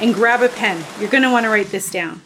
[0.00, 0.84] and grab a pen.
[1.00, 2.20] You're going to want to write this down.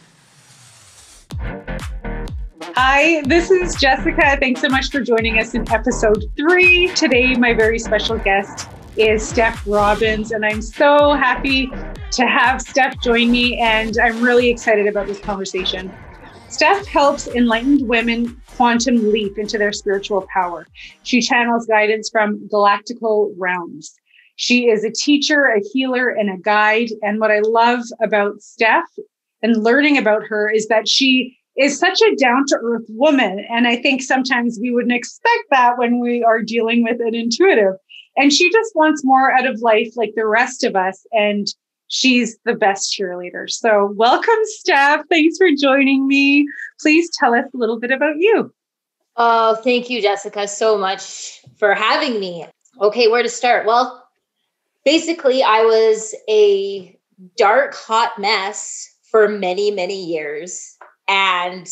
[2.75, 4.39] Hi, this is Jessica.
[4.41, 6.89] Thanks so much for joining us in episode three.
[6.95, 11.71] Today, my very special guest is Steph Robins, and I'm so happy
[12.13, 15.93] to have Steph join me, and I'm really excited about this conversation.
[16.49, 20.67] Steph helps enlightened women quantum leap into their spiritual power.
[21.03, 24.00] She channels guidance from galactical realms.
[24.41, 26.89] She is a teacher, a healer, and a guide.
[27.03, 28.89] And what I love about Steph
[29.43, 33.45] and learning about her is that she is such a down to earth woman.
[33.51, 37.75] And I think sometimes we wouldn't expect that when we are dealing with an intuitive.
[38.17, 41.05] And she just wants more out of life like the rest of us.
[41.13, 41.47] And
[41.89, 43.51] she's the best cheerleader.
[43.51, 45.05] So, welcome, Steph.
[45.11, 46.49] Thanks for joining me.
[46.81, 48.51] Please tell us a little bit about you.
[49.17, 52.47] Oh, thank you, Jessica, so much for having me.
[52.81, 53.67] Okay, where to start?
[53.67, 54.03] Well,
[54.85, 56.99] basically, I was a
[57.37, 60.77] dark, hot mess for many, many years.
[61.09, 61.69] And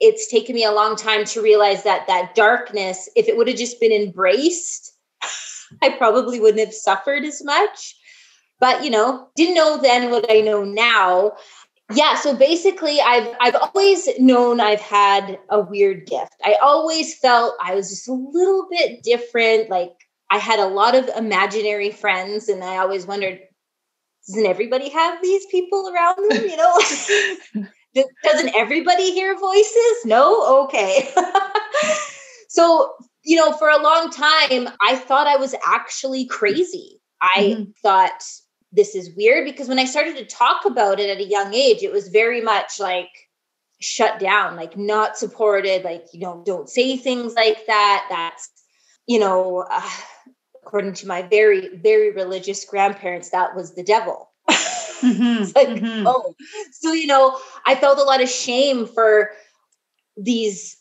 [0.00, 3.56] it's taken me a long time to realize that that darkness, if it would have
[3.56, 4.94] just been embraced,
[5.82, 7.96] I probably wouldn't have suffered as much.
[8.60, 11.32] But, you know, didn't know then what I know now.
[11.94, 16.34] Yeah, so basically I've I've always known I've had a weird gift.
[16.44, 20.94] I always felt I was just a little bit different, like I had a lot
[20.94, 23.40] of imaginary friends and I always wondered
[24.28, 27.66] doesn't everybody have these people around them, you know?
[28.22, 30.04] doesn't everybody hear voices?
[30.04, 30.64] No?
[30.64, 31.08] Okay.
[32.48, 32.92] so,
[33.24, 37.00] you know, for a long time, I thought I was actually crazy.
[37.22, 37.70] I mm-hmm.
[37.82, 38.22] thought
[38.70, 41.82] this is weird because when I started to talk about it at a young age,
[41.82, 43.08] it was very much like
[43.80, 48.06] shut down, like not supported, like, you know, don't say things like that.
[48.10, 48.50] That's,
[49.06, 49.90] you know, uh,
[50.68, 54.30] according to my very, very religious grandparents, that was the devil.
[54.50, 56.06] Mm-hmm, like, mm-hmm.
[56.06, 56.34] oh,
[56.72, 59.30] so you know, I felt a lot of shame for
[60.18, 60.76] these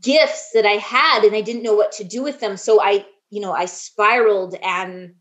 [0.00, 2.56] gifts that I had, and I didn't know what to do with them.
[2.56, 5.14] So I, you know, I spiraled and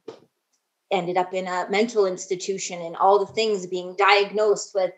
[0.89, 4.91] ended up in a mental institution and all the things being diagnosed with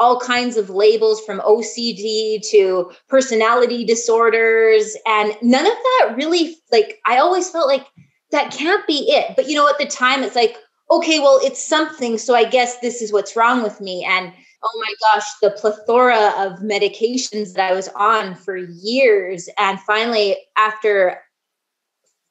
[0.00, 4.96] all kinds of labels from OCD to personality disorders.
[5.06, 7.86] And none of that really, like, I always felt like
[8.30, 9.36] that can't be it.
[9.36, 10.56] But, you know, at the time, it's like,
[10.90, 12.18] okay, well, it's something.
[12.18, 14.04] So I guess this is what's wrong with me.
[14.04, 14.32] And
[14.64, 19.48] oh my gosh, the plethora of medications that I was on for years.
[19.58, 21.20] And finally, after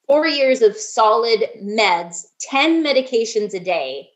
[0.08, 4.10] four years of solid meds, 10 medications a day,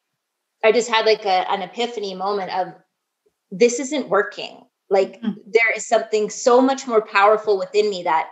[0.64, 2.74] I just had like a, an epiphany moment of
[3.52, 4.62] this isn't working.
[4.90, 5.40] Like mm-hmm.
[5.46, 8.30] there is something so much more powerful within me that,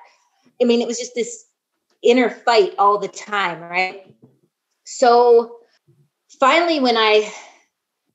[0.61, 1.45] I mean, it was just this
[2.01, 4.05] inner fight all the time, right?
[4.85, 5.57] So
[6.39, 7.31] finally, when I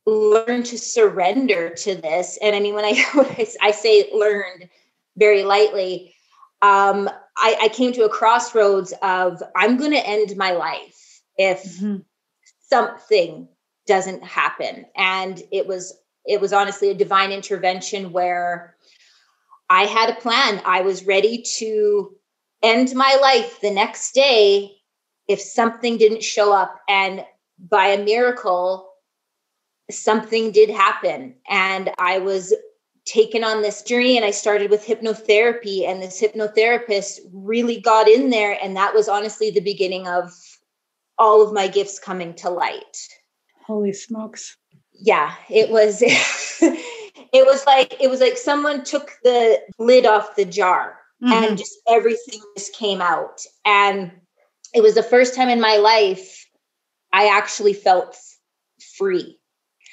[0.06, 4.68] learned to surrender to this, and I mean, when I, when I say learned
[5.16, 6.14] very lightly,
[6.62, 11.64] um, I, I, came to a crossroads of I'm going to end my life if
[11.64, 11.96] mm-hmm.
[12.68, 13.48] something
[13.86, 18.76] doesn't happen, and it was it was honestly a divine intervention where
[19.68, 20.60] I had a plan.
[20.64, 22.10] I was ready to
[22.62, 24.72] end my life the next day
[25.28, 27.24] if something didn't show up, and
[27.58, 28.90] by a miracle,
[29.90, 31.34] something did happen.
[31.48, 32.52] And I was
[33.04, 35.88] taken on this journey and I started with hypnotherapy.
[35.88, 38.58] And this hypnotherapist really got in there.
[38.62, 40.32] And that was honestly the beginning of
[41.18, 42.96] all of my gifts coming to light.
[43.66, 44.56] Holy smokes.
[45.00, 46.02] Yeah, it was.
[47.32, 51.32] it was like it was like someone took the lid off the jar mm-hmm.
[51.32, 54.10] and just everything just came out and
[54.74, 56.46] it was the first time in my life
[57.12, 58.16] I actually felt
[58.96, 59.38] free.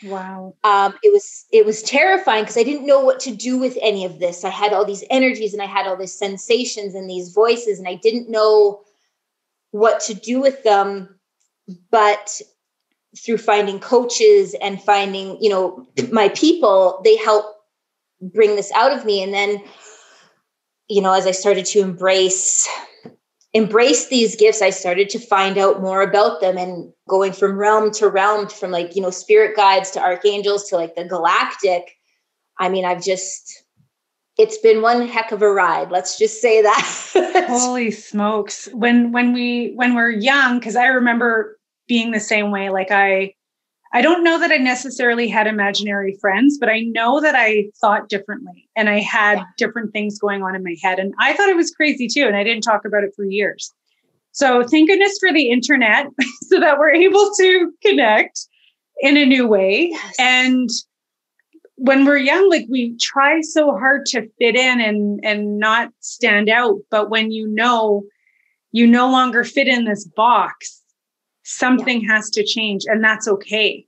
[0.04, 0.56] Wow.
[0.64, 4.06] Um, it was it was terrifying because I didn't know what to do with any
[4.06, 4.44] of this.
[4.44, 7.88] I had all these energies and I had all these sensations and these voices, and
[7.88, 8.82] I didn't know
[9.72, 11.20] what to do with them.
[11.90, 12.42] But
[13.26, 17.46] through finding coaches and finding, you know, my people, they help
[18.22, 19.22] bring this out of me.
[19.22, 19.64] And then,
[20.88, 22.68] you know, as I started to embrace
[23.54, 27.92] embrace these gifts, I started to find out more about them and going from realm
[27.94, 31.96] to realm, from like, you know, spirit guides to archangels to like the galactic.
[32.60, 33.64] I mean, I've just,
[34.38, 35.90] it's been one heck of a ride.
[35.90, 37.46] Let's just say that.
[37.48, 38.68] Holy smokes.
[38.74, 41.57] When, when we, when we're young, cause I remember
[41.88, 43.34] being the same way, like I,
[43.94, 48.10] I don't know that I necessarily had imaginary friends, but I know that I thought
[48.10, 49.46] differently and I had yeah.
[49.58, 51.00] different things going on in my head.
[51.00, 52.26] And I thought it was crazy too.
[52.26, 53.74] And I didn't talk about it for years.
[54.34, 56.08] So thank goodness for the internet
[56.44, 58.46] so that we're able to connect
[59.00, 59.90] in a new way.
[59.92, 60.16] Yes.
[60.20, 60.70] And
[61.76, 66.50] when we're young, like we try so hard to fit in and and not stand
[66.50, 66.78] out.
[66.90, 68.04] But when you know
[68.72, 70.84] you no longer fit in this box,
[71.48, 72.14] something yeah.
[72.14, 73.86] has to change and that's okay.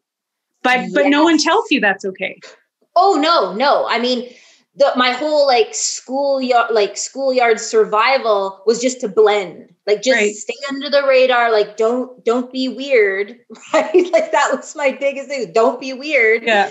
[0.64, 0.94] But yes.
[0.94, 2.40] but no one tells you that's okay.
[2.96, 3.86] Oh no no.
[3.88, 4.30] I mean
[4.76, 9.74] the, my whole like schoolyard like schoolyard survival was just to blend.
[9.86, 10.34] Like just right.
[10.34, 11.52] stay under the radar.
[11.52, 13.38] Like don't don't be weird.
[13.74, 14.10] Right?
[14.12, 15.52] Like that was my biggest thing.
[15.52, 16.44] Don't be weird.
[16.44, 16.70] Yeah.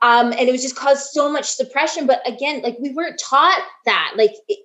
[0.00, 2.06] Um and it was just caused so much suppression.
[2.06, 4.12] But again like we weren't taught that.
[4.16, 4.60] Like it,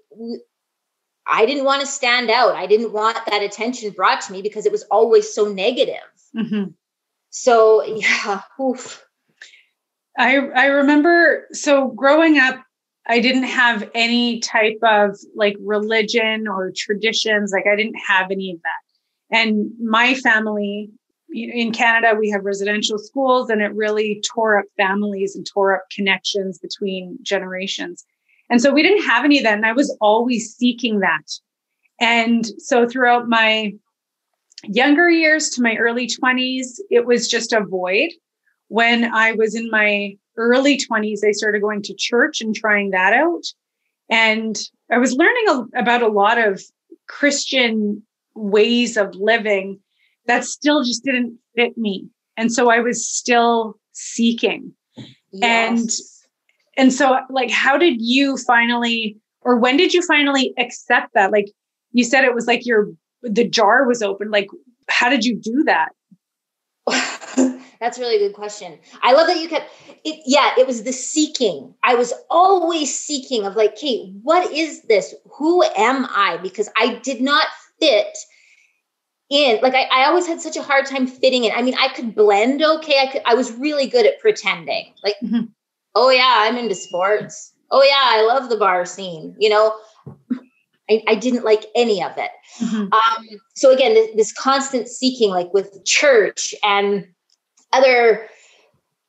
[1.28, 2.56] I didn't want to stand out.
[2.56, 5.96] I didn't want that attention brought to me because it was always so negative.
[6.36, 6.72] Mm-hmm.
[7.30, 9.06] So yeah, oof.
[10.18, 12.62] I I remember so growing up,
[13.08, 17.52] I didn't have any type of like religion or traditions.
[17.52, 19.38] Like I didn't have any of that.
[19.38, 20.90] And my family
[21.34, 25.86] in Canada, we have residential schools, and it really tore up families and tore up
[25.96, 28.06] connections between generations.
[28.52, 29.56] And so we didn't have any of that.
[29.56, 31.24] And I was always seeking that.
[32.02, 33.74] And so throughout my
[34.66, 38.10] younger years to my early 20s, it was just a void.
[38.68, 43.14] When I was in my early 20s, I started going to church and trying that
[43.14, 43.44] out.
[44.10, 44.60] And
[44.92, 46.62] I was learning a, about a lot of
[47.08, 48.04] Christian
[48.36, 49.80] ways of living
[50.28, 52.08] that still just didn't fit me.
[52.36, 54.74] And so I was still seeking.
[55.32, 56.21] Yes.
[56.78, 61.32] And so like how did you finally or when did you finally accept that?
[61.32, 61.52] Like
[61.92, 62.92] you said it was like your
[63.22, 64.32] the jar was open.
[64.32, 64.48] Like
[64.88, 65.90] how did you do that?
[67.80, 68.78] That's a really good question.
[69.02, 69.72] I love that you kept
[70.06, 71.74] it yeah it was the seeking.
[71.84, 75.14] I was always seeking of like kate what is this?
[75.38, 76.38] Who am i?
[76.42, 77.48] Because i did not
[77.80, 78.18] fit
[79.30, 81.52] in like I, I always had such a hard time fitting in.
[81.54, 83.00] I mean i could blend okay.
[83.00, 84.94] I could i was really good at pretending.
[85.04, 85.46] Like mm-hmm
[85.96, 87.54] oh yeah i'm into sports.
[87.72, 89.76] Oh yeah i love the bar scene you know?
[90.90, 92.32] I, I didn't like any of it.
[92.60, 92.92] Mm-hmm.
[92.92, 97.08] um, so again this, this constant seeking like with church and
[97.72, 98.28] other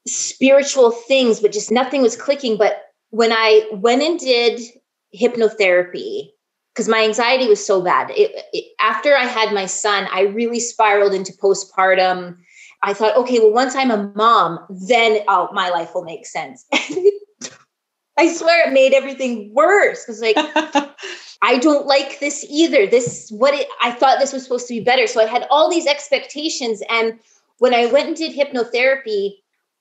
[0.07, 2.57] spiritual things but just nothing was clicking.
[2.57, 2.83] But
[3.13, 4.61] when i went and did
[5.15, 6.31] hypnotherapy
[6.75, 10.59] because my anxiety was so bad it, it, after i had my son i really
[10.59, 12.37] spiraled into postpartum
[12.83, 16.67] I thought, okay, well, once I'm a mom, then oh, my life will make sense.
[18.19, 20.37] I swear it made everything worse because, like,
[21.43, 22.87] I don't like this either.
[22.87, 25.07] This what it, I thought this was supposed to be better.
[25.07, 27.19] So I had all these expectations, and
[27.59, 29.37] when I went and did hypnotherapy,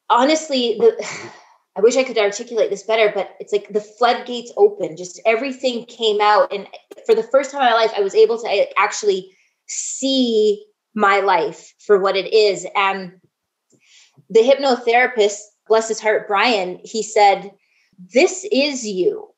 [0.09, 0.95] honestly, the
[1.77, 4.97] I wish I could articulate this better, but it's like the floodgates open.
[4.97, 6.67] Just everything came out, and
[7.05, 9.31] for the first time in my life, I was able to actually
[9.67, 12.65] see my life for what it is.
[12.75, 13.13] And
[14.29, 17.51] the hypnotherapist, bless his heart, Brian, he said,
[18.13, 19.29] This is you.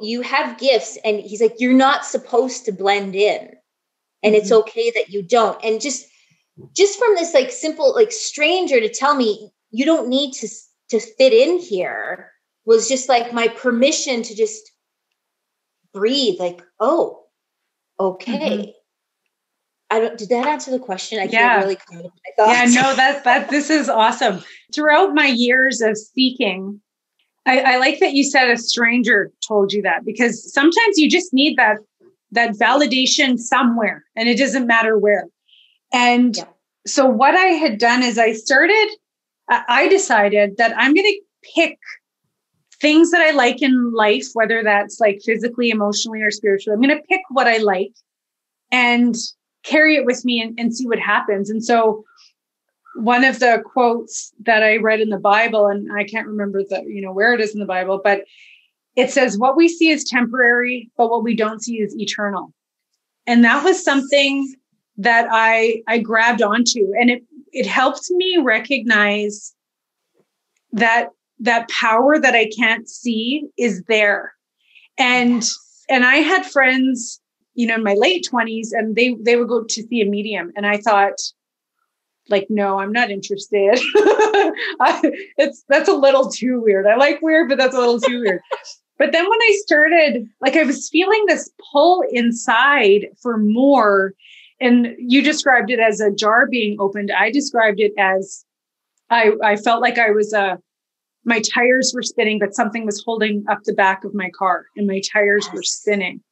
[0.00, 0.98] You have gifts.
[1.04, 3.50] And he's like, You're not supposed to blend in.
[4.22, 4.68] And it's mm-hmm.
[4.68, 5.62] okay that you don't.
[5.62, 6.06] And just
[6.74, 10.48] just from this like simple like stranger to tell me you don't need to
[10.88, 12.32] to fit in here
[12.64, 14.72] was just like my permission to just
[15.92, 17.24] breathe like oh
[18.00, 18.70] okay mm-hmm.
[19.90, 20.18] I don't.
[20.18, 21.18] Did that answer the question?
[21.18, 21.60] I yeah.
[21.60, 21.78] can't really.
[21.90, 24.42] I thought Yeah, no, that that this is awesome.
[24.74, 26.80] Throughout my years of speaking,
[27.46, 31.32] I, I like that you said a stranger told you that because sometimes you just
[31.32, 31.78] need that
[32.32, 35.24] that validation somewhere, and it doesn't matter where.
[35.92, 36.44] And yeah.
[36.86, 38.88] so what I had done is I started.
[39.48, 41.20] I decided that I'm going to
[41.54, 41.78] pick
[42.80, 46.74] things that I like in life, whether that's like physically, emotionally, or spiritually.
[46.74, 47.92] I'm going to pick what I like
[48.72, 49.14] and
[49.66, 51.50] carry it with me and, and see what happens.
[51.50, 52.04] And so
[52.96, 56.82] one of the quotes that I read in the Bible, and I can't remember the,
[56.86, 58.22] you know, where it is in the Bible, but
[58.96, 62.52] it says, what we see is temporary, but what we don't see is eternal.
[63.26, 64.54] And that was something
[64.96, 66.92] that I I grabbed onto.
[66.98, 69.54] And it it helped me recognize
[70.72, 74.32] that that power that I can't see is there.
[74.96, 75.46] And
[75.90, 77.20] and I had friends
[77.56, 80.52] you know, in my late 20s and they they would go to see a medium
[80.56, 81.18] and I thought
[82.28, 83.78] like no, I'm not interested.
[84.80, 85.00] I,
[85.38, 86.86] it's that's a little too weird.
[86.86, 88.40] I like weird, but that's a little too weird.
[88.98, 94.14] But then when I started, like I was feeling this pull inside for more.
[94.58, 97.10] And you described it as a jar being opened.
[97.12, 98.44] I described it as
[99.10, 100.56] I, I felt like I was a, uh,
[101.24, 104.86] my tires were spinning, but something was holding up the back of my car and
[104.86, 106.22] my tires were spinning.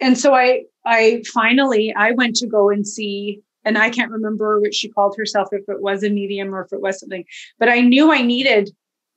[0.00, 4.60] And so I, I finally, I went to go and see, and I can't remember
[4.60, 7.24] what she called herself, if it was a medium or if it was something,
[7.58, 8.70] but I knew I needed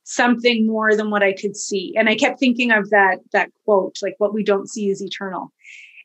[0.04, 1.94] something more than what I could see.
[1.98, 5.52] And I kept thinking of that that quote, like what we don't see is eternal.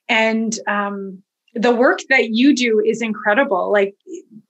[0.09, 1.23] And um,
[1.55, 3.73] the work that you do is incredible.
[3.73, 3.95] Like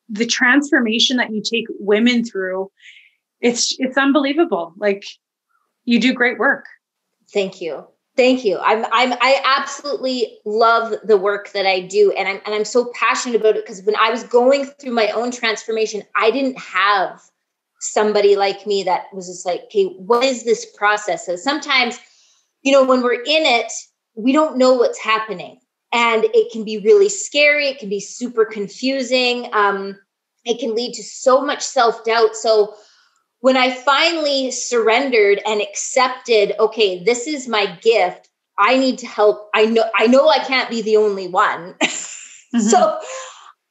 [0.08, 2.70] the transformation that you take women through,
[3.40, 4.74] it's it's unbelievable.
[4.76, 5.04] Like
[5.84, 6.66] you do great work.
[7.32, 7.86] Thank you.
[8.16, 8.58] Thank you.
[8.58, 12.90] I'm I'm I absolutely love the work that I do and I'm and I'm so
[12.94, 17.20] passionate about it because when I was going through my own transformation, I didn't have
[17.80, 21.26] somebody like me that was just like, okay, what is this process?
[21.26, 21.98] So sometimes,
[22.62, 23.70] you know, when we're in it,
[24.14, 25.60] we don't know what's happening.
[25.92, 27.68] And it can be really scary.
[27.68, 29.50] It can be super confusing.
[29.52, 29.98] Um,
[30.46, 32.34] it can lead to so much self doubt.
[32.34, 32.74] So
[33.46, 38.28] when I finally surrendered and accepted, okay, this is my gift.
[38.58, 39.50] I need to help.
[39.54, 41.74] I know I know I can't be the only one.
[41.84, 42.58] mm-hmm.
[42.58, 42.98] So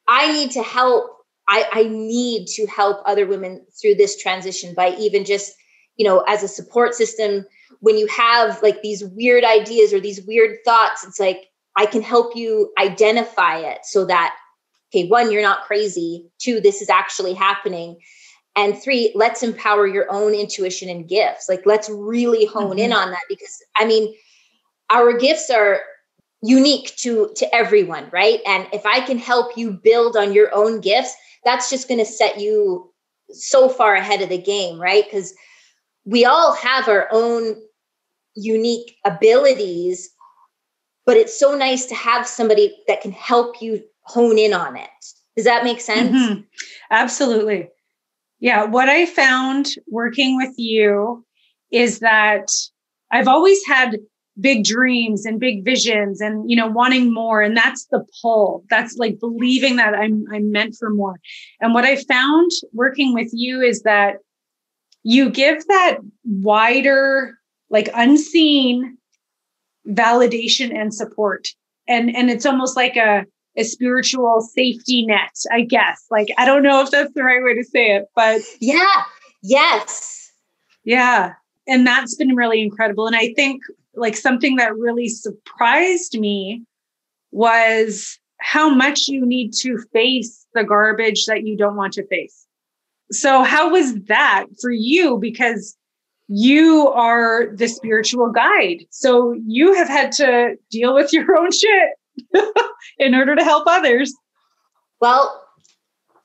[0.07, 1.11] I need to help
[1.49, 5.53] I, I need to help other women through this transition by even just,
[5.97, 7.45] you know, as a support system.
[7.81, 12.01] When you have like these weird ideas or these weird thoughts, it's like I can
[12.01, 14.37] help you identify it so that,
[14.89, 16.29] okay, one, you're not crazy.
[16.39, 17.97] Two, this is actually happening.
[18.55, 21.49] And three, let's empower your own intuition and gifts.
[21.49, 22.79] Like, let's really hone mm-hmm.
[22.79, 24.13] in on that because I mean,
[24.89, 25.81] our gifts are
[26.41, 30.79] unique to to everyone right and if i can help you build on your own
[30.79, 32.91] gifts that's just going to set you
[33.29, 35.05] so far ahead of the game, right?
[35.05, 35.33] Because
[36.03, 37.55] we all have our own
[38.35, 40.09] unique abilities,
[41.05, 44.89] but it's so nice to have somebody that can help you hone in on it.
[45.35, 46.11] Does that make sense?
[46.11, 46.41] Mm-hmm.
[46.91, 47.69] Absolutely.
[48.39, 48.65] Yeah.
[48.65, 51.25] What I found working with you
[51.71, 52.47] is that
[53.11, 53.97] I've always had
[54.39, 58.97] big dreams and big visions and you know wanting more and that's the pull that's
[58.97, 61.15] like believing that i'm i'm meant for more
[61.61, 64.17] and what i found working with you is that
[65.03, 67.37] you give that wider
[67.69, 68.97] like unseen
[69.87, 71.47] validation and support
[71.87, 73.23] and and it's almost like a
[73.57, 77.53] a spiritual safety net i guess like i don't know if that's the right way
[77.53, 79.03] to say it but yeah
[79.41, 80.31] yes
[80.83, 81.33] yeah
[81.67, 83.61] and that's been really incredible and i think
[83.95, 86.63] like something that really surprised me
[87.31, 92.45] was how much you need to face the garbage that you don't want to face.
[93.11, 95.17] So, how was that for you?
[95.17, 95.77] Because
[96.27, 98.85] you are the spiritual guide.
[98.89, 101.89] So, you have had to deal with your own shit
[102.99, 104.13] in order to help others.
[105.01, 105.43] Well,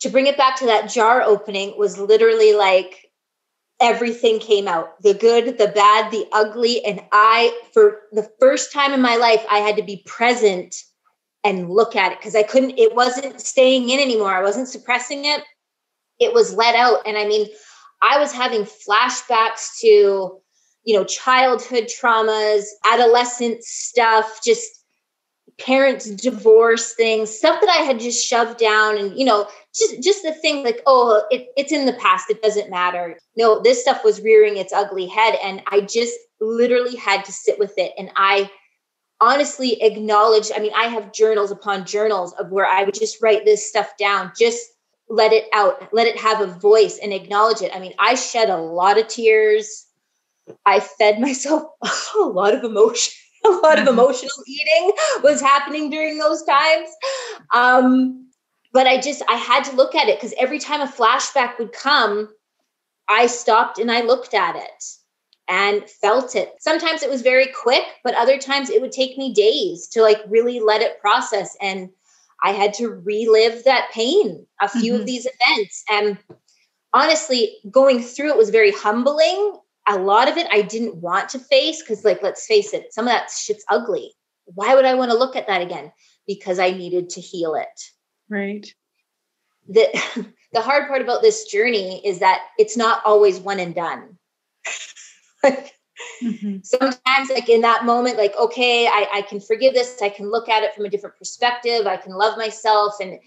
[0.01, 3.11] to bring it back to that jar opening was literally like
[3.81, 6.85] everything came out the good, the bad, the ugly.
[6.85, 10.75] And I, for the first time in my life, I had to be present
[11.43, 14.35] and look at it because I couldn't, it wasn't staying in anymore.
[14.35, 15.43] I wasn't suppressing it,
[16.19, 17.07] it was let out.
[17.07, 17.49] And I mean,
[18.03, 20.39] I was having flashbacks to,
[20.85, 24.80] you know, childhood traumas, adolescent stuff, just
[25.61, 30.23] parents divorce things stuff that i had just shoved down and you know just just
[30.23, 33.17] the thing like oh it, it's in the past it doesn't matter.
[33.37, 37.59] No this stuff was rearing its ugly head and i just literally had to sit
[37.59, 38.51] with it and i
[39.21, 43.45] honestly acknowledged i mean i have journals upon journals of where i would just write
[43.45, 44.73] this stuff down just
[45.11, 47.75] let it out let it have a voice and acknowledge it.
[47.75, 49.87] I mean i shed a lot of tears.
[50.65, 51.65] I fed myself
[52.19, 53.13] a lot of emotion
[53.47, 53.99] a lot of mm-hmm.
[53.99, 54.93] emotional eating
[55.23, 56.89] was happening during those times.
[57.53, 58.29] Um,
[58.73, 61.73] but I just I had to look at it because every time a flashback would
[61.73, 62.29] come,
[63.09, 64.85] I stopped and I looked at it
[65.49, 66.55] and felt it.
[66.61, 70.21] Sometimes it was very quick, but other times it would take me days to like
[70.29, 71.57] really let it process.
[71.61, 71.91] And
[72.43, 75.01] I had to relive that pain, a few mm-hmm.
[75.01, 75.85] of these events.
[75.91, 76.19] And
[76.93, 79.59] honestly, going through it was very humbling
[79.89, 83.07] a lot of it I didn't want to face because, like, let's face it, some
[83.07, 84.15] of that shit's ugly.
[84.45, 85.93] Why would I want to look at that again?
[86.27, 87.69] Because I needed to heal it.
[88.29, 88.73] Right.
[89.69, 89.89] The,
[90.53, 94.19] the hard part about this journey is that it's not always one and done.
[96.23, 96.57] mm-hmm.
[96.63, 100.49] sometimes like in that moment like okay I, I can forgive this i can look
[100.49, 103.19] at it from a different perspective i can love myself and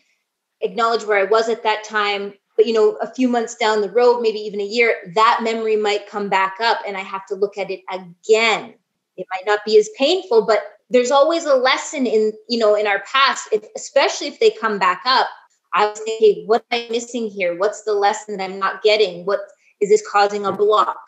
[0.62, 3.90] acknowledge where i was at that time but you know a few months down the
[3.90, 7.36] road maybe even a year that memory might come back up and i have to
[7.36, 8.74] look at it again.
[9.16, 12.88] It might not be as painful but there's always a lesson in you know in
[12.88, 15.28] our past if, especially if they come back up.
[15.74, 17.58] I was thinking hey, what am i missing here?
[17.58, 19.26] What's the lesson that i'm not getting?
[19.26, 19.40] What
[19.82, 21.00] is this causing a block?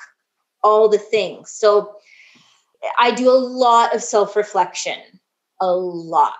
[0.63, 1.51] All the things.
[1.51, 1.95] So
[2.99, 4.99] i do a lot of self-reflection.
[5.61, 6.33] A lot.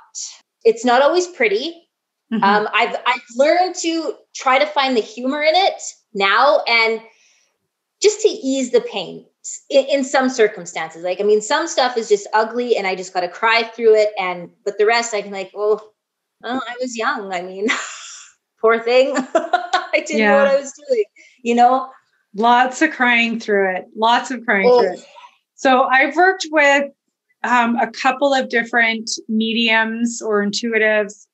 [0.66, 1.85] It's not always pretty
[2.36, 2.44] mm-hmm.
[2.44, 5.82] um, I've, I've learned to try to find the humor in it
[6.14, 7.02] now and
[8.02, 9.26] just to ease the pain
[9.70, 11.04] in, in some circumstances.
[11.04, 13.96] Like, I mean, some stuff is just ugly and I just got to cry through
[13.96, 14.10] it.
[14.20, 15.94] And, but the rest I can like, well,
[16.44, 17.34] oh, I was young.
[17.34, 17.68] I mean,
[18.62, 19.16] poor thing.
[19.36, 20.32] I didn't yeah.
[20.32, 21.06] know what I was doing,
[21.42, 21.90] you know?
[22.34, 23.86] Lots of crying through it.
[23.96, 24.82] Lots of crying oh.
[24.82, 25.06] through it.
[25.56, 26.92] So I've worked with
[27.44, 31.28] um, a couple of different mediums or intuitives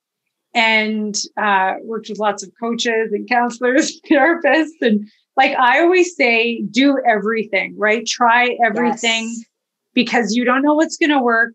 [0.54, 6.62] and uh, worked with lots of coaches and counselors, therapists, and like I always say,
[6.72, 8.06] do everything, right?
[8.06, 9.46] Try everything yes.
[9.94, 11.54] because you don't know what's going to work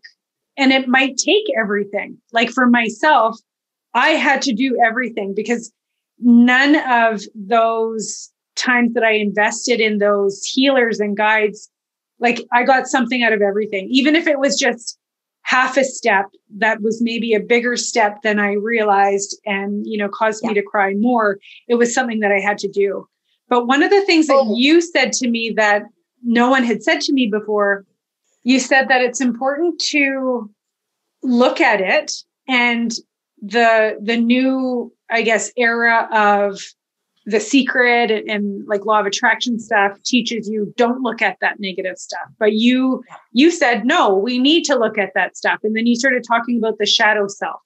[0.57, 2.17] and it might take everything.
[2.33, 3.39] Like for myself,
[3.93, 5.71] I had to do everything because
[6.19, 11.69] none of those times that I invested in those healers and guides,
[12.19, 14.97] like I got something out of everything, even if it was just
[15.47, 16.25] half a step
[16.57, 20.49] that was maybe a bigger step than I realized and, you know, caused yeah.
[20.49, 21.39] me to cry more.
[21.69, 23.07] It was something that I had to do.
[23.47, 24.57] But one of the things that oh.
[24.57, 25.83] you said to me that
[26.21, 27.85] no one had said to me before,
[28.43, 30.51] you said that it's important to
[31.23, 32.11] look at it
[32.49, 32.91] and
[33.41, 36.59] the the new i guess era of
[37.29, 41.59] the secret and, and, like law of attraction stuff teaches you don't look at that
[41.59, 43.03] negative stuff but you
[43.33, 46.57] you said no we need to look at that stuff and then you started talking
[46.57, 47.59] about the shadow self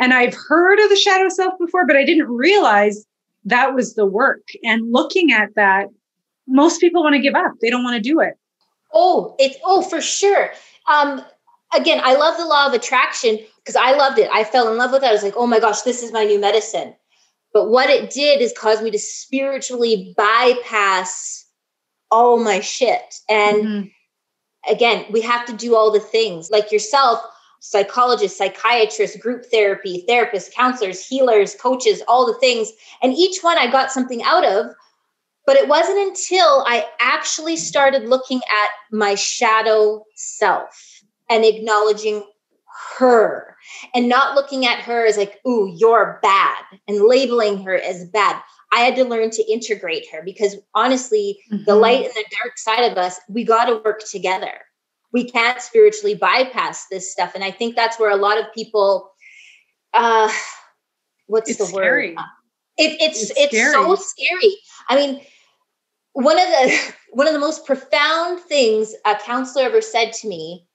[0.00, 3.06] and i've heard of the shadow self before but i didn't realize
[3.46, 4.42] that was the work.
[4.62, 5.86] And looking at that,
[6.46, 7.52] most people want to give up.
[7.62, 8.34] They don't want to do it.
[8.92, 10.52] Oh, it's oh for sure.
[10.92, 11.24] Um,
[11.74, 14.28] again, I love the law of attraction because I loved it.
[14.32, 15.06] I fell in love with it.
[15.06, 16.94] I was like, oh my gosh, this is my new medicine.
[17.56, 21.46] But what it did is cause me to spiritually bypass
[22.10, 23.14] all my shit.
[23.30, 24.70] And mm-hmm.
[24.70, 27.18] again, we have to do all the things like yourself
[27.60, 32.72] psychologists, psychiatrists, group therapy, therapists, counselors, healers, coaches, all the things.
[33.02, 34.66] And each one I got something out of.
[35.46, 42.22] But it wasn't until I actually started looking at my shadow self and acknowledging
[42.98, 43.56] her
[43.94, 48.40] and not looking at her as like, ooh, you're bad and labeling her as bad.
[48.72, 51.64] I had to learn to integrate her because honestly, mm-hmm.
[51.64, 54.60] the light and the dark side of us, we got to work together
[55.16, 59.10] we can't spiritually bypass this stuff and i think that's where a lot of people
[59.94, 60.30] uh
[61.26, 62.14] what's it's the scary.
[62.14, 62.24] word
[62.76, 64.56] it, it's it's, it's so scary
[64.88, 65.20] i mean
[66.12, 70.65] one of the one of the most profound things a counselor ever said to me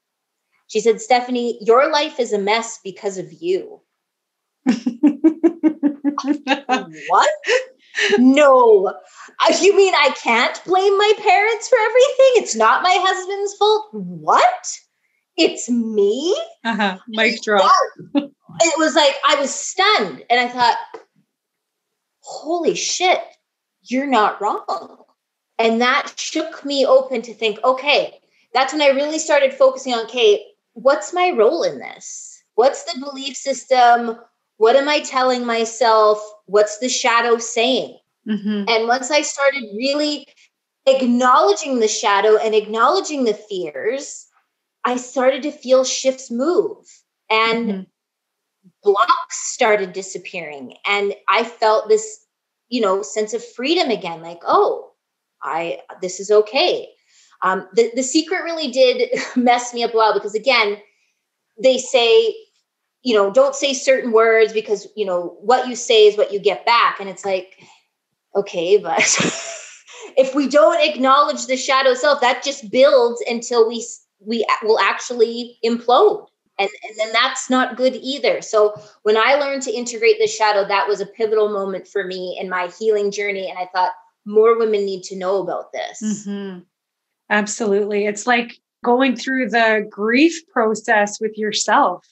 [0.71, 3.81] she said stephanie your life is a mess because of you
[7.07, 7.29] what
[8.17, 8.93] no.
[9.60, 12.43] You mean I can't blame my parents for everything?
[12.43, 13.89] It's not my husband's fault?
[13.91, 14.79] What?
[15.38, 16.36] It's me?
[16.63, 16.97] Uh-huh.
[17.07, 17.71] Mic drop.
[18.15, 20.77] it was like I was stunned and I thought,
[22.19, 23.19] holy shit,
[23.84, 25.03] you're not wrong.
[25.57, 28.19] And that shook me open to think, okay,
[28.53, 32.43] that's when I really started focusing on, okay, what's my role in this?
[32.55, 34.17] What's the belief system?
[34.57, 36.19] What am I telling myself?
[36.45, 37.97] What's the shadow saying?
[38.27, 38.65] Mm-hmm.
[38.67, 40.27] And once I started really
[40.86, 44.27] acknowledging the shadow and acknowledging the fears,
[44.86, 46.86] I started to feel shifts move
[47.29, 47.81] and mm-hmm.
[48.84, 50.75] blocks started disappearing.
[50.86, 52.25] And I felt this,
[52.69, 54.91] you know, sense of freedom again like, oh,
[55.41, 56.89] I, this is okay.
[57.43, 60.77] Um, the, the secret really did mess me up a while because, again,
[61.62, 62.34] they say
[63.04, 66.39] you know, don't say certain words because, you know, what you say is what you
[66.39, 66.99] get back.
[66.99, 67.58] And it's like,
[68.36, 68.99] okay, but
[70.17, 73.86] if we don't acknowledge the shadow self, that just builds until we
[74.23, 76.27] we will actually implode.
[76.60, 78.43] And, and then that's not good either.
[78.43, 82.38] So when I learned to integrate the shadow, that was a pivotal moment for me
[82.39, 83.49] in my healing journey.
[83.49, 83.93] And I thought
[84.27, 86.04] more women need to know about this.
[86.04, 86.60] Mm-hmm.
[87.32, 88.06] Absolutely.
[88.06, 92.06] It's like going through the grief process with yourself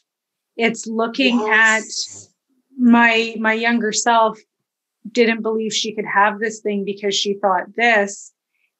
[0.59, 2.27] it's looking yes.
[2.27, 4.37] at my my younger self
[5.09, 8.33] didn't believe she could have this thing because she thought this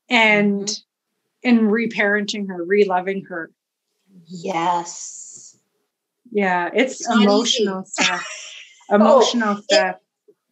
[0.09, 1.49] and mm-hmm.
[1.49, 3.49] in reparenting her, reloving her.
[4.27, 5.57] Yes.
[6.31, 8.27] Yeah, it's, it's emotional stuff.
[8.91, 9.95] Emotional oh, stuff.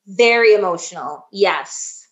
[0.06, 1.28] Very emotional.
[1.32, 2.08] Yes.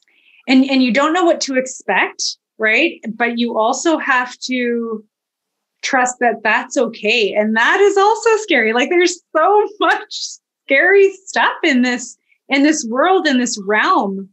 [0.47, 2.99] And and you don't know what to expect, right?
[3.13, 5.03] But you also have to
[5.81, 7.33] trust that that's okay.
[7.33, 8.73] And that is also scary.
[8.73, 12.17] Like there's so much scary stuff in this
[12.49, 14.29] in this world in this realm.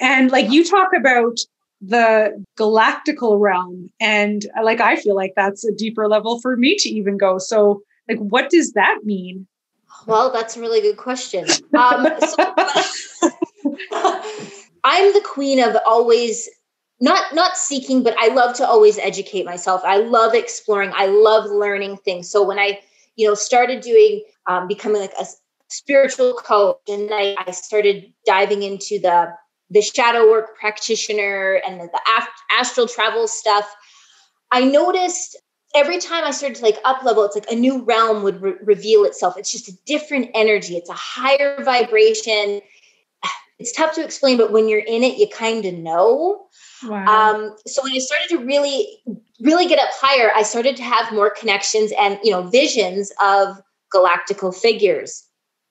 [0.00, 1.38] And like you talk about
[1.80, 6.88] the galactical realm and like I feel like that's a deeper level for me to
[6.88, 7.38] even go.
[7.38, 9.46] So like what does that mean?
[10.06, 11.46] Well, that's a really good question.
[11.78, 12.36] Um, so,
[14.84, 16.48] I'm the queen of always
[17.02, 19.82] not not seeking, but I love to always educate myself.
[19.84, 20.92] I love exploring.
[20.94, 22.30] I love learning things.
[22.30, 22.78] So when I,
[23.16, 25.26] you know, started doing um, becoming like a
[25.68, 29.34] spiritual coach, and I, I started diving into the
[29.68, 32.00] the shadow work practitioner and the, the
[32.52, 33.68] astral travel stuff.
[34.52, 35.36] I noticed
[35.74, 38.54] every time I started to like up level, it's like a new realm would re-
[38.62, 39.36] reveal itself.
[39.36, 40.76] It's just a different energy.
[40.76, 42.60] It's a higher vibration.
[43.58, 46.46] It's tough to explain, but when you're in it, you kind of know.
[46.84, 47.06] Wow.
[47.06, 48.86] Um, so when I started to really,
[49.40, 53.60] really get up higher, I started to have more connections and you know visions of
[53.94, 55.24] galactical figures,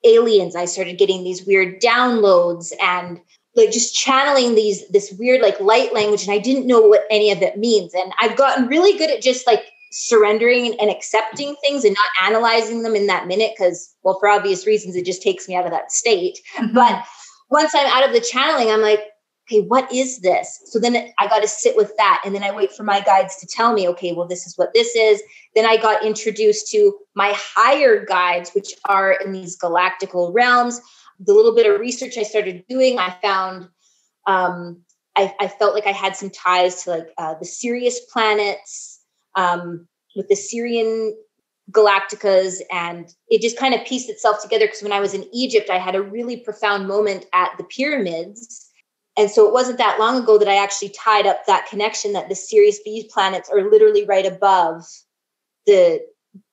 [0.04, 0.56] aliens.
[0.56, 3.20] I started getting these weird downloads and
[3.54, 7.30] like just channeling these this weird like light language, and I didn't know what any
[7.30, 7.94] of it means.
[7.94, 12.82] And I've gotten really good at just like surrendering and accepting things and not analyzing
[12.82, 15.70] them in that minute because well for obvious reasons it just takes me out of
[15.70, 16.74] that state mm-hmm.
[16.74, 17.04] but
[17.50, 19.00] once i'm out of the channeling i'm like
[19.52, 20.60] okay what is this?
[20.66, 23.36] So then i got to sit with that and then i wait for my guides
[23.36, 25.22] to tell me okay well this is what this is.
[25.54, 30.80] Then i got introduced to my higher guides which are in these galactical realms.
[31.20, 33.68] The little bit of research i started doing i found
[34.26, 34.82] um,
[35.16, 39.00] I, I, felt like i had some ties to like uh, the sirius planets
[39.34, 41.12] um, with the Sirian
[41.70, 45.70] galacticas and it just kind of pieced itself together because when i was in egypt
[45.70, 48.71] i had a really profound moment at the pyramids
[49.16, 52.28] and so it wasn't that long ago that i actually tied up that connection that
[52.28, 54.84] the sirius b planets are literally right above
[55.66, 56.00] the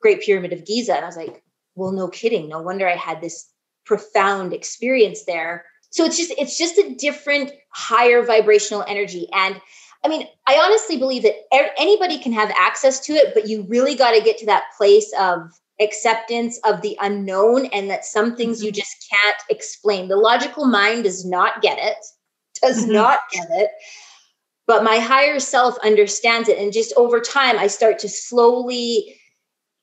[0.02, 0.93] great pyramid of giza.
[0.93, 1.43] And i was like
[1.76, 2.50] well no kidding.
[2.50, 3.50] No wonder i had this
[3.89, 5.65] profound experience there.
[5.89, 9.28] So it's just it's just a different higher vibrational energy.
[9.34, 9.60] And
[10.06, 11.36] I mean, I honestly believe that
[11.78, 15.12] anybody can have access to it, but you really got to get to that place
[15.19, 18.67] of acceptance of the unknown and that some things mm-hmm.
[18.67, 20.08] you just can't explain.
[20.08, 21.98] The logical mind does not get it,
[22.62, 22.93] does mm-hmm.
[22.93, 23.72] not get it.
[24.67, 26.58] But my higher self understands it.
[26.60, 29.15] And just over time, I start to slowly,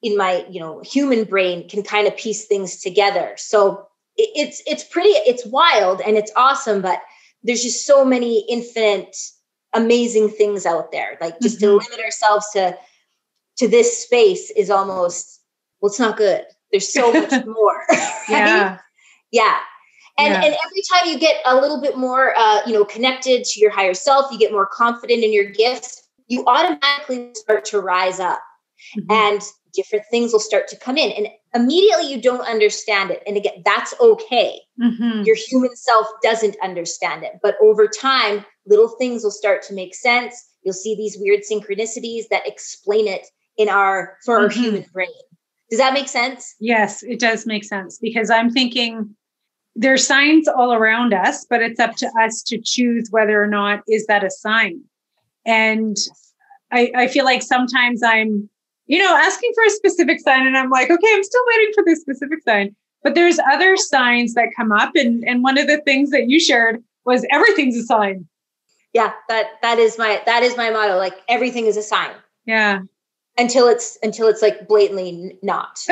[0.03, 3.35] in my you know human brain, can kind of piece things together.
[3.37, 3.87] So
[4.17, 7.01] it's it's pretty, it's wild and it's awesome, but
[7.43, 9.17] there's just so many infinite
[9.75, 11.19] amazing things out there.
[11.21, 11.79] Like just mm-hmm.
[11.79, 12.77] to limit ourselves to
[13.59, 15.41] to this space is almost
[15.81, 16.45] well, it's not good.
[16.71, 17.85] There's so much more.
[18.29, 18.79] Yeah.
[19.31, 19.59] Yeah.
[20.19, 20.45] And, yeah.
[20.45, 23.71] and every time you get a little bit more uh, you know connected to your
[23.71, 28.41] higher self you get more confident in your gifts you automatically start to rise up.
[28.97, 29.11] Mm-hmm.
[29.11, 29.43] and
[29.75, 31.11] different things will start to come in.
[31.13, 33.23] And immediately you don't understand it.
[33.27, 34.61] And again that's okay.
[34.81, 35.23] Mm-hmm.
[35.23, 37.33] your human self doesn't understand it.
[37.43, 40.45] But over time little things will start to make sense.
[40.63, 43.27] You'll see these weird synchronicities that explain it
[43.57, 44.63] in our for our mm-hmm.
[44.63, 45.09] human brain.
[45.71, 46.55] Does that make sense?
[46.61, 47.99] Yes it does make sense.
[47.99, 49.15] Because i'm thinking
[49.77, 53.83] there's signs all around us but it's up to us to choose whether or not
[53.89, 54.81] is that a sign
[55.45, 55.97] and
[56.73, 58.49] I, I feel like sometimes i'm
[58.87, 60.47] you know, asking for a specific sign.
[60.47, 62.75] And I'm like, okay, I'm still waiting for this specific sign.
[63.03, 64.93] But there's other signs that come up.
[64.95, 68.27] And, and one of the things that you shared was everything's a sign.
[68.93, 70.97] Yeah, that that is my that is my motto.
[70.97, 72.13] Like everything is a sign.
[72.47, 72.81] Yeah.
[73.37, 75.79] Until it's until it's like blatantly not.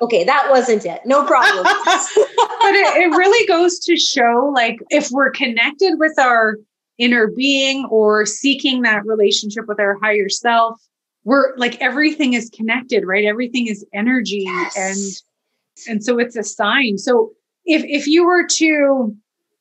[0.00, 1.00] okay, that wasn't it.
[1.04, 1.64] No problem.
[1.84, 6.56] but it, it really goes to show like if we're connected with our
[6.98, 10.80] inner being or seeking that relationship with our higher self,
[11.24, 14.76] we're like everything is connected right everything is energy yes.
[14.76, 17.32] and and so it's a sign so
[17.64, 19.14] if if you were to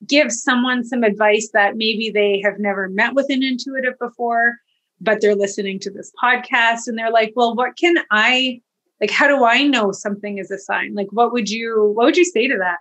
[0.07, 4.53] give someone some advice that maybe they have never met with an intuitive before
[5.01, 8.61] but they're listening to this podcast and they're like well what can i
[9.01, 10.95] like how do i know something is a sign?
[10.95, 12.79] Like what would you what would you say to that?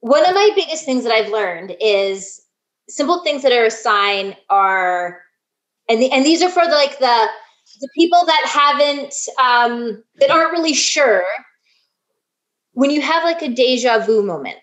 [0.00, 2.42] One of my biggest things that i've learned is
[2.88, 5.22] simple things that are a sign are
[5.88, 7.26] and the, and these are for the, like the
[7.80, 11.24] the people that haven't um, that aren't really sure.
[12.72, 14.56] When you have like a deja vu moment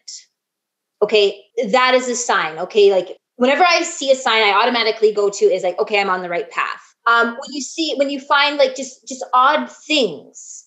[1.01, 2.91] okay that is a sign okay?
[2.91, 6.21] Like whenever I see a sign, I automatically go to is like, okay, I'm on
[6.21, 6.92] the right path.
[7.05, 10.65] Um, when you see, when you find like just just odd things,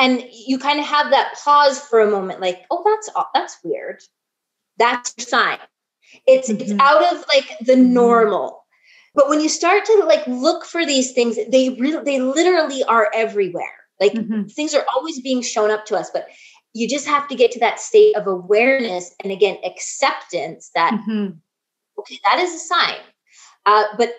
[0.00, 4.02] and you kind of have that pause for a moment, like, oh, that's that's weird.
[4.78, 5.58] That's your sign.
[6.26, 6.60] It's mm-hmm.
[6.62, 7.92] it's out of like the mm-hmm.
[7.92, 8.64] normal.
[9.14, 13.10] But when you start to like look for these things, they really they literally are
[13.14, 13.72] everywhere.
[14.00, 14.44] Like mm-hmm.
[14.44, 16.28] things are always being shown up to us, but
[16.74, 21.32] you just have to get to that state of awareness and again acceptance that mm-hmm.
[21.98, 22.98] okay, that is a sign.
[23.64, 24.10] Uh, but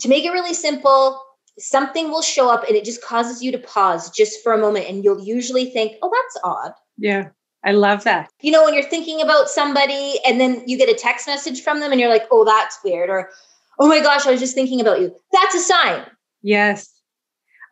[0.00, 1.22] to make it really simple,
[1.58, 4.88] something will show up and it just causes you to pause just for a moment,
[4.88, 7.28] and you'll usually think, "Oh, that's odd." Yeah.
[7.64, 8.30] I love that.
[8.40, 11.80] You know, when you're thinking about somebody and then you get a text message from
[11.80, 13.10] them and you're like, oh, that's weird.
[13.10, 13.30] Or,
[13.78, 15.14] oh my gosh, I was just thinking about you.
[15.32, 16.06] That's a sign.
[16.42, 16.94] Yes.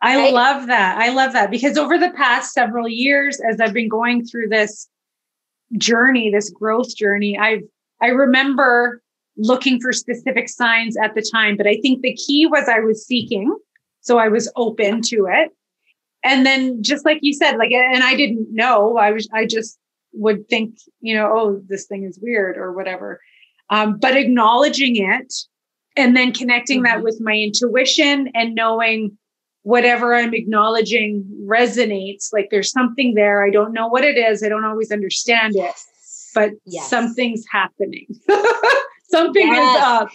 [0.01, 0.33] I right?
[0.33, 0.97] love that.
[0.97, 4.87] I love that because over the past several years, as I've been going through this
[5.77, 7.63] journey, this growth journey, I've,
[8.01, 9.01] I remember
[9.37, 13.05] looking for specific signs at the time, but I think the key was I was
[13.05, 13.55] seeking.
[14.01, 15.51] So I was open to it
[16.23, 19.79] and then just like you said like and i didn't know i was i just
[20.13, 23.19] would think you know oh this thing is weird or whatever
[23.69, 25.33] um, but acknowledging it
[25.97, 26.95] and then connecting mm-hmm.
[26.95, 29.17] that with my intuition and knowing
[29.63, 34.49] whatever i'm acknowledging resonates like there's something there i don't know what it is i
[34.49, 35.75] don't always understand it
[36.33, 36.89] but yes.
[36.89, 38.07] something's happening
[39.09, 39.75] something yes.
[39.75, 40.09] is up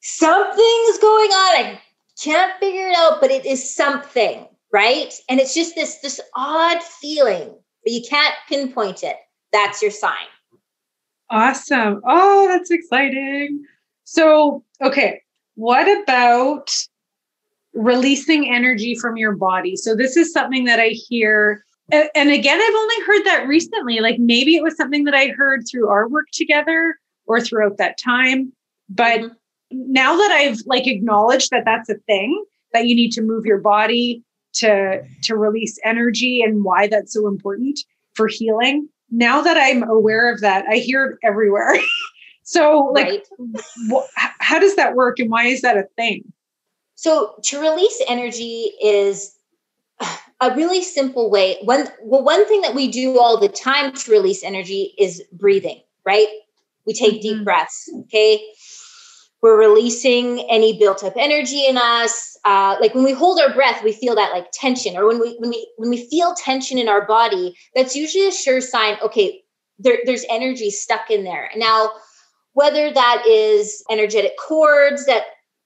[0.00, 1.80] something's going on i
[2.22, 5.14] can't figure it out but it is something right?
[5.28, 7.48] And it's just this this odd feeling,
[7.84, 9.16] but you can't pinpoint it.
[9.52, 10.26] That's your sign.
[11.30, 12.02] Awesome.
[12.04, 13.64] Oh, that's exciting.
[14.02, 15.22] So, okay,
[15.54, 16.70] what about
[17.72, 19.76] releasing energy from your body?
[19.76, 21.64] So, this is something that I hear.
[21.92, 24.00] And again, I've only heard that recently.
[24.00, 26.96] Like maybe it was something that I heard through our work together
[27.26, 28.52] or throughout that time.
[28.88, 29.32] But mm-hmm.
[29.70, 33.58] now that I've like acknowledged that that's a thing, that you need to move your
[33.58, 34.22] body
[34.54, 37.78] to to release energy and why that's so important
[38.14, 41.76] for healing now that i'm aware of that i hear it everywhere
[42.44, 43.26] so like right.
[43.90, 44.06] wh-
[44.38, 46.22] how does that work and why is that a thing
[46.94, 49.34] so to release energy is
[50.40, 54.10] a really simple way one well one thing that we do all the time to
[54.10, 56.28] release energy is breathing right
[56.86, 57.38] we take mm-hmm.
[57.38, 58.42] deep breaths okay?
[59.42, 63.82] We're releasing any built up energy in us uh, like when we hold our breath
[63.82, 66.88] we feel that like tension or when we when we when we feel tension in
[66.88, 69.40] our body that's usually a sure sign okay
[69.78, 71.50] there, there's energy stuck in there.
[71.56, 71.90] Now
[72.54, 75.24] whether that is energetic cords that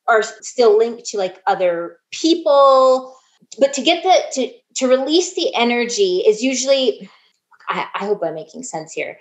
[0.09, 3.15] are still linked to like other people
[3.59, 7.09] but to get the to to release the energy is usually
[7.69, 9.19] I, I hope i'm making sense here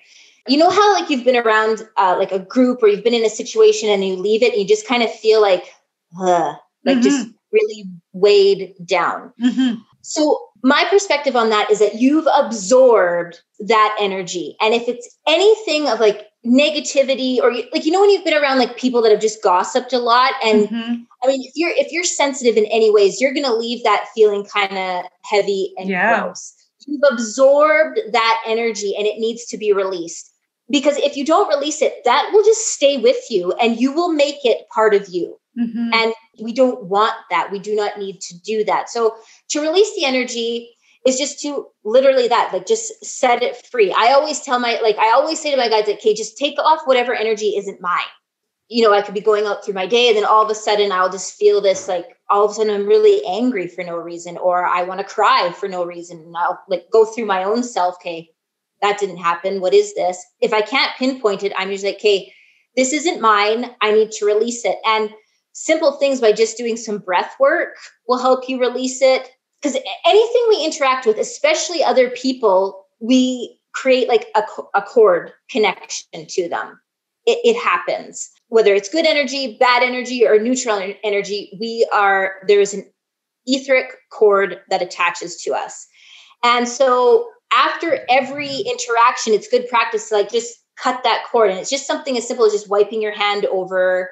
[0.48, 3.26] you know how like you've been around uh, like a group or you've been in
[3.26, 5.74] a situation and you leave it and you just kind of feel like
[6.20, 6.54] uh,
[6.86, 7.02] like mm-hmm.
[7.02, 9.80] just really weighed down mm-hmm.
[10.02, 15.88] so my perspective on that is that you've absorbed that energy and if it's anything
[15.88, 19.22] of like negativity or like you know when you've been around like people that have
[19.22, 20.94] just gossiped a lot and mm-hmm.
[21.24, 24.06] i mean if you're if you're sensitive in any ways you're going to leave that
[24.16, 26.22] feeling kind of heavy and yeah.
[26.22, 26.54] gross
[26.86, 30.27] you've absorbed that energy and it needs to be released
[30.70, 34.12] because if you don't release it that will just stay with you and you will
[34.12, 35.40] make it part of you.
[35.58, 35.90] Mm-hmm.
[35.92, 37.52] and we don't want that.
[37.52, 38.92] We do not need to do that.
[38.92, 39.16] So
[39.50, 40.70] to release the energy
[41.08, 43.92] is just to literally that like just set it free.
[43.92, 46.60] I always tell my like i always say to my guys like okay just take
[46.60, 48.12] off whatever energy isn't mine.
[48.68, 50.56] You know i could be going out through my day and then all of a
[50.56, 53.96] sudden i'll just feel this like all of a sudden i'm really angry for no
[53.96, 57.46] reason or i want to cry for no reason and i'll like go through my
[57.46, 58.30] own self okay
[58.82, 59.62] that didn't happen.
[59.62, 60.24] What is this?
[60.42, 62.34] If I can't pinpoint it, I'm usually like, okay,
[62.76, 63.72] this isn't mine.
[63.82, 64.78] I need to release it.
[64.86, 65.10] And
[65.54, 67.76] simple things by just doing some breath work
[68.08, 69.30] will help you release it.
[69.62, 74.44] Because anything we interact with, especially other people, we create like a,
[74.76, 76.80] a cord connection to them.
[77.26, 78.30] It, it happens.
[78.50, 82.86] Whether it's good energy, bad energy, or neutral energy, we are, there is an
[83.48, 85.88] etheric cord that attaches to us.
[86.44, 91.50] And so after every interaction, it's good practice to like just cut that cord.
[91.50, 94.12] And it's just something as simple as just wiping your hand over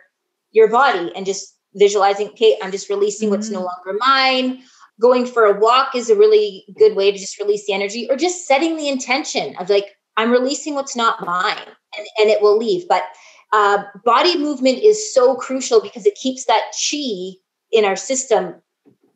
[0.51, 3.35] your body and just visualizing, okay, I'm just releasing mm-hmm.
[3.35, 3.87] what's no mm-hmm.
[3.87, 4.63] longer mine.
[4.99, 8.15] Going for a walk is a really good way to just release the energy, or
[8.15, 11.67] just setting the intention of like, I'm releasing what's not mine
[11.97, 12.87] and, and it will leave.
[12.87, 13.03] But
[13.51, 17.37] uh, body movement is so crucial because it keeps that chi
[17.73, 18.55] in our system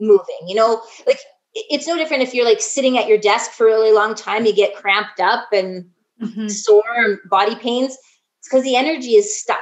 [0.02, 0.40] moving.
[0.48, 1.20] You know, like
[1.54, 4.46] it's no different if you're like sitting at your desk for a really long time,
[4.46, 5.90] you get cramped up and
[6.22, 6.48] mm-hmm.
[6.48, 7.98] sore and body pains.
[8.40, 9.58] It's because the energy is stuck.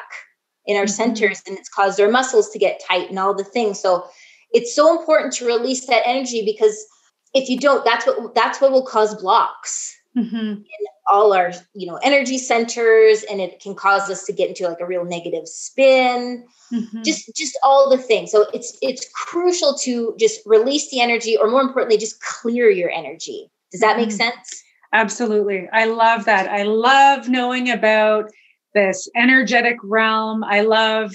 [0.66, 0.92] in our mm-hmm.
[0.92, 3.80] centers and it's caused our muscles to get tight and all the things.
[3.80, 4.06] So
[4.52, 6.86] it's so important to release that energy because
[7.34, 10.62] if you don't, that's what that's what will cause blocks mm-hmm.
[11.10, 14.80] All our you know energy centers, and it can cause us to get into like
[14.80, 16.46] a real negative spin.
[16.74, 17.04] Mm-hmm.
[17.04, 18.32] Just just all the things.
[18.32, 22.90] So it's it's crucial to just release the energy, or more importantly, just clear your
[22.90, 23.50] energy.
[23.72, 24.18] Does that make mm-hmm.
[24.18, 24.64] sense?
[24.94, 25.68] Absolutely.
[25.74, 26.50] I love that.
[26.50, 28.32] I love knowing about
[28.74, 30.44] this energetic realm.
[30.44, 31.14] I love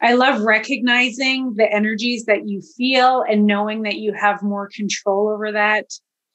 [0.00, 5.28] I love recognizing the energies that you feel and knowing that you have more control
[5.28, 5.86] over that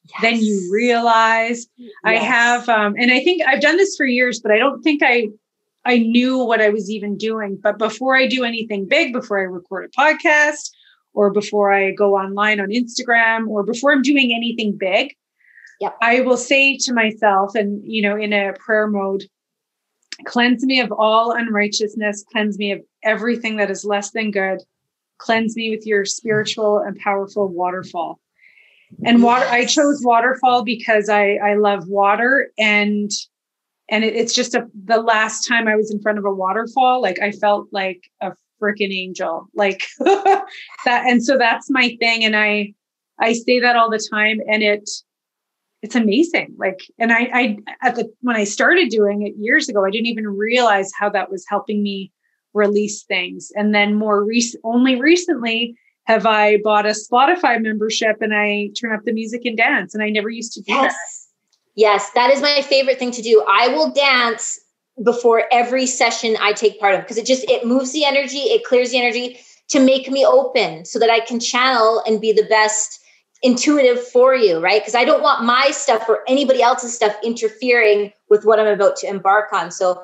[0.09, 0.21] yes.
[0.21, 1.67] than you realize.
[1.77, 1.91] Yes.
[2.03, 5.01] I have um and I think I've done this for years but I don't think
[5.03, 5.27] I
[5.85, 7.59] I knew what I was even doing.
[7.61, 10.71] But before I do anything big, before I record a podcast
[11.13, 15.13] or before I go online on Instagram or before I'm doing anything big,
[15.83, 15.97] Yep.
[16.01, 19.23] I will say to myself, and you know, in a prayer mode,
[20.25, 24.61] cleanse me of all unrighteousness, cleanse me of everything that is less than good,
[25.17, 28.21] cleanse me with your spiritual and powerful waterfall.
[29.05, 33.11] And water, I chose waterfall because I I love water and
[33.89, 37.01] and it, it's just a the last time I was in front of a waterfall,
[37.01, 40.45] like I felt like a freaking angel, like that.
[40.85, 42.73] And so that's my thing, and I
[43.19, 44.89] I say that all the time, and it
[45.83, 46.55] it's amazing.
[46.57, 50.07] Like, and I, I, at the, when I started doing it years ago, I didn't
[50.07, 52.09] even realize how that was helping me
[52.53, 53.51] release things.
[53.55, 58.93] And then more recent, only recently have I bought a Spotify membership and I turn
[58.93, 59.93] up the music and dance.
[59.93, 60.93] And I never used to do yes.
[60.93, 60.99] that.
[61.75, 63.43] Yes, that is my favorite thing to do.
[63.49, 64.59] I will dance
[65.03, 68.63] before every session I take part of because it just it moves the energy, it
[68.63, 69.39] clears the energy
[69.69, 72.99] to make me open so that I can channel and be the best
[73.41, 74.81] intuitive for you, right?
[74.81, 78.95] Because I don't want my stuff or anybody else's stuff interfering with what I'm about
[78.97, 79.71] to embark on.
[79.71, 80.01] So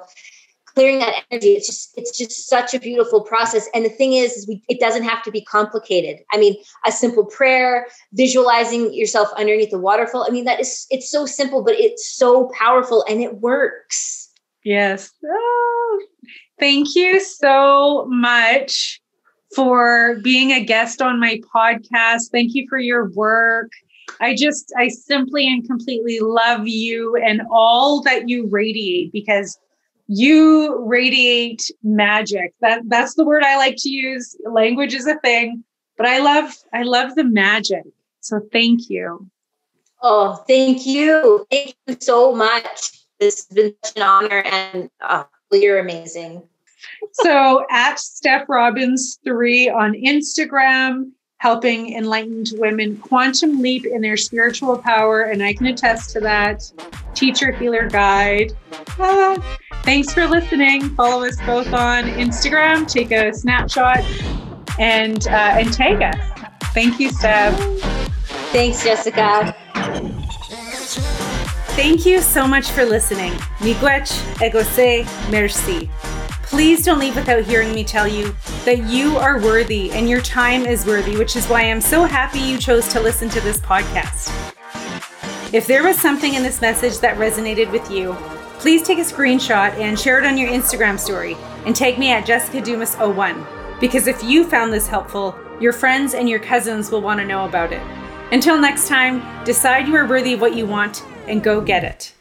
[0.80, 3.68] clearing that energy, it's just it's just such a beautiful process.
[3.74, 6.24] And the thing is, is we, it doesn't have to be complicated.
[6.32, 10.26] I mean, a simple prayer, visualizing yourself underneath the waterfall.
[10.26, 14.32] I mean, that is it's so simple, but it's so powerful and it works.
[14.64, 15.12] Yes.
[15.26, 16.02] Oh,
[16.60, 19.02] thank you so much
[19.54, 22.32] for being a guest on my podcast.
[22.32, 23.70] Thank you for your work.
[24.22, 29.58] I just, I simply and completely love you and all that you radiate because
[30.10, 32.54] you radiate magic.
[32.62, 34.36] That that's the word I like to use.
[34.46, 35.64] Language is a thing,
[35.98, 37.84] but I love I love the magic.
[38.20, 39.30] So thank you.
[40.02, 41.46] Oh, thank you.
[41.52, 42.92] Thank you so much.
[43.20, 46.44] This has been such an honor and uh, you're amazing
[47.14, 54.78] so at Steph Robins three on Instagram, helping enlightened women quantum leap in their spiritual
[54.78, 55.24] power.
[55.24, 56.72] And I can attest to that.
[57.16, 58.54] Teacher, healer, guide.
[59.00, 60.90] Ah, thanks for listening.
[60.96, 62.88] Follow us both on Instagram.
[62.88, 64.04] Take a snapshot
[64.80, 66.40] and uh, and tag us.
[66.74, 67.58] Thank you, Steph.
[68.52, 69.56] Thanks, Jessica.
[71.76, 73.32] Thank you so much for listening.
[73.60, 75.90] Miigwech, egose, merci.
[76.50, 78.36] Please don't leave without hearing me tell you
[78.66, 82.40] that you are worthy and your time is worthy, which is why I'm so happy
[82.40, 84.34] you chose to listen to this podcast.
[85.54, 88.14] If there was something in this message that resonated with you,
[88.58, 92.26] please take a screenshot and share it on your Instagram story and tag me at
[92.26, 97.20] Jessica Dumas01 because if you found this helpful, your friends and your cousins will want
[97.20, 97.82] to know about it.
[98.32, 102.14] Until next time, decide you are worthy of what you want and go get it.